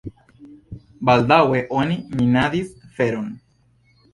[1.09, 3.29] Baldaŭe oni minadis feron.